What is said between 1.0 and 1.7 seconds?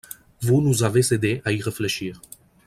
aidés à y